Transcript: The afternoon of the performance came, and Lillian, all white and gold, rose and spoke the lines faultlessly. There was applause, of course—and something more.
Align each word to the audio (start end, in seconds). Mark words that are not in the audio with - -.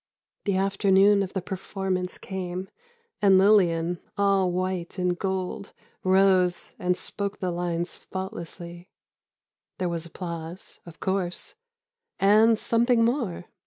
The 0.45 0.57
afternoon 0.57 1.21
of 1.21 1.33
the 1.33 1.43
performance 1.43 2.17
came, 2.17 2.69
and 3.21 3.37
Lillian, 3.37 3.99
all 4.17 4.51
white 4.51 4.97
and 4.97 5.15
gold, 5.15 5.73
rose 6.03 6.73
and 6.79 6.97
spoke 6.97 7.37
the 7.37 7.51
lines 7.51 7.97
faultlessly. 7.97 8.89
There 9.77 9.89
was 9.89 10.07
applause, 10.07 10.79
of 10.87 10.99
course—and 10.99 12.57
something 12.57 13.05
more. 13.05 13.45